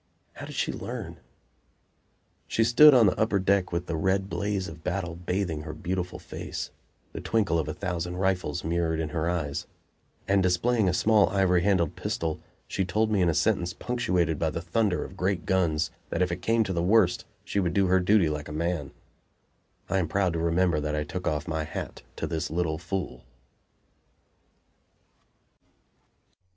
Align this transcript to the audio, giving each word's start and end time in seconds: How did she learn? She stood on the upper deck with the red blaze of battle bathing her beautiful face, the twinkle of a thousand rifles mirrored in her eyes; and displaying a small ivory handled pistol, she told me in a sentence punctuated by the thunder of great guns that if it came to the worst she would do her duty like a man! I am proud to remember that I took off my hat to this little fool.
How 0.33 0.47
did 0.47 0.55
she 0.55 0.73
learn? 0.73 1.19
She 2.47 2.63
stood 2.63 2.95
on 2.95 3.05
the 3.05 3.19
upper 3.19 3.37
deck 3.37 3.71
with 3.71 3.85
the 3.85 3.95
red 3.95 4.31
blaze 4.31 4.67
of 4.67 4.83
battle 4.83 5.15
bathing 5.15 5.61
her 5.61 5.73
beautiful 5.73 6.17
face, 6.17 6.71
the 7.13 7.21
twinkle 7.21 7.59
of 7.59 7.67
a 7.67 7.73
thousand 7.75 8.17
rifles 8.17 8.63
mirrored 8.63 8.99
in 8.99 9.09
her 9.09 9.29
eyes; 9.29 9.67
and 10.27 10.41
displaying 10.41 10.89
a 10.89 10.93
small 10.95 11.29
ivory 11.29 11.61
handled 11.61 11.95
pistol, 11.95 12.39
she 12.67 12.83
told 12.83 13.11
me 13.11 13.21
in 13.21 13.29
a 13.29 13.35
sentence 13.35 13.73
punctuated 13.73 14.39
by 14.39 14.49
the 14.49 14.59
thunder 14.59 15.03
of 15.03 15.15
great 15.15 15.45
guns 15.45 15.91
that 16.09 16.23
if 16.23 16.31
it 16.31 16.41
came 16.41 16.63
to 16.63 16.73
the 16.73 16.81
worst 16.81 17.25
she 17.43 17.59
would 17.59 17.75
do 17.75 17.85
her 17.85 17.99
duty 17.99 18.27
like 18.27 18.47
a 18.47 18.51
man! 18.51 18.89
I 19.87 19.99
am 19.99 20.07
proud 20.07 20.33
to 20.33 20.39
remember 20.39 20.79
that 20.79 20.95
I 20.95 21.03
took 21.03 21.27
off 21.27 21.47
my 21.47 21.63
hat 21.63 22.01
to 22.15 22.25
this 22.25 22.49
little 22.49 22.79
fool. 22.79 23.23